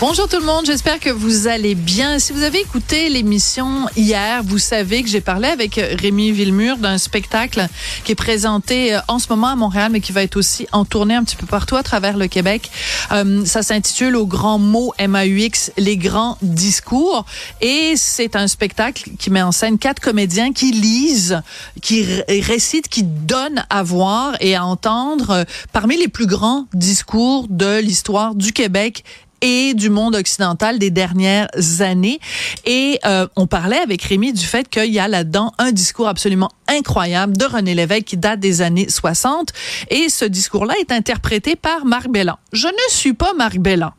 [0.00, 2.20] Bonjour tout le monde, j'espère que vous allez bien.
[2.20, 6.98] Si vous avez écouté l'émission hier, vous savez que j'ai parlé avec Rémi Villemur d'un
[6.98, 7.66] spectacle
[8.04, 10.84] qui est présenté euh, en ce moment à Montréal, mais qui va être aussi en
[10.84, 12.70] tournée un petit peu partout à travers le Québec.
[13.10, 17.26] Euh, ça s'intitule Au grand mot MAUX, les grands discours.
[17.60, 21.42] Et c'est un spectacle qui met en scène quatre comédiens qui lisent,
[21.82, 27.46] qui récitent, qui donnent à voir et à entendre euh, parmi les plus grands discours
[27.50, 29.02] de l'histoire du Québec
[29.40, 31.48] et du monde occidental des dernières
[31.80, 32.20] années.
[32.64, 36.50] Et euh, on parlait avec Rémi du fait qu'il y a là-dedans un discours absolument
[36.66, 39.52] incroyable de René Lévesque qui date des années 60.
[39.90, 42.38] Et ce discours-là est interprété par Marc Bellan.
[42.52, 43.92] Je ne suis pas Marc Bellan.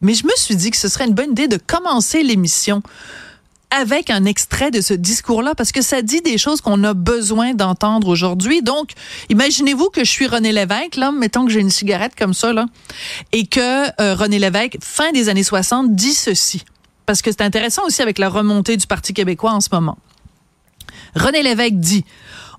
[0.00, 2.82] Mais je me suis dit que ce serait une bonne idée de commencer l'émission
[3.76, 7.52] avec un extrait de ce discours-là parce que ça dit des choses qu'on a besoin
[7.52, 8.62] d'entendre aujourd'hui.
[8.62, 8.92] Donc,
[9.28, 12.66] imaginez-vous que je suis René Lévesque, là, mettons que j'ai une cigarette comme ça, là,
[13.32, 16.64] et que euh, René Lévesque, fin des années 60, dit ceci.
[17.04, 19.98] Parce que c'est intéressant aussi avec la remontée du Parti québécois en ce moment.
[21.14, 22.04] René Lévesque dit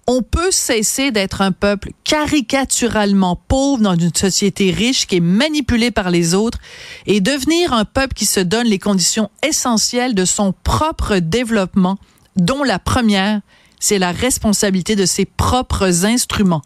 [0.08, 5.92] on peut cesser d'être un peuple caricaturalement pauvre dans une société riche qui est manipulée
[5.92, 6.60] par les autres
[7.06, 11.98] et devenir un peuple qui se donne les conditions essentielles de son propre développement,
[12.38, 13.42] dont la première,
[13.82, 16.62] c'est la responsabilité de ses propres instruments.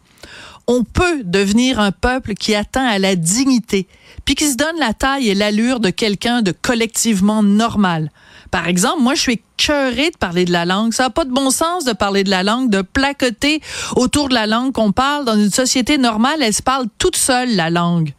[0.67, 3.87] On peut devenir un peuple qui atteint à la dignité,
[4.25, 8.11] puis qui se donne la taille et l'allure de quelqu'un de collectivement normal.
[8.51, 10.93] Par exemple, moi, je suis écœurée de parler de la langue.
[10.93, 13.61] Ça n'a pas de bon sens de parler de la langue, de placoter
[13.95, 15.25] autour de la langue qu'on parle.
[15.25, 18.13] Dans une société normale, elle se parle toute seule, la langue.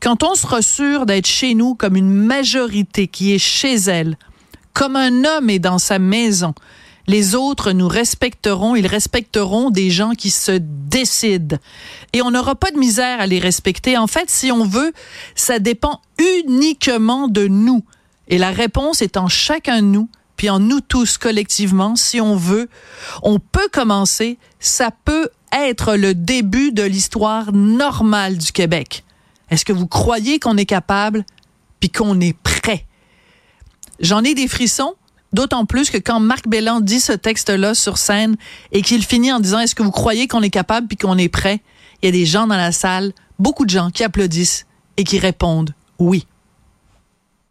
[0.00, 4.16] Quand on se rassure d'être chez nous comme une majorité qui est chez elle,
[4.74, 6.54] comme un homme est dans sa maison,
[7.06, 11.58] les autres nous respecteront, ils respecteront des gens qui se décident.
[12.12, 13.98] Et on n'aura pas de misère à les respecter.
[13.98, 14.92] En fait, si on veut,
[15.34, 17.84] ça dépend uniquement de nous.
[18.28, 22.36] Et la réponse est en chacun de nous, puis en nous tous collectivement, si on
[22.36, 22.68] veut.
[23.22, 29.04] On peut commencer, ça peut être le début de l'histoire normale du Québec.
[29.50, 31.24] Est-ce que vous croyez qu'on est capable,
[31.80, 32.86] puis qu'on est prêt?
[34.00, 34.94] J'en ai des frissons,
[35.34, 38.36] d'autant plus que quand Marc Belland dit ce texte-là sur scène
[38.72, 41.28] et qu'il finit en disant Est-ce que vous croyez qu'on est capable, puis qu'on est
[41.28, 41.60] prêt?
[42.02, 45.18] Il y a des gens dans la salle, beaucoup de gens qui applaudissent et qui
[45.18, 46.26] répondent oui.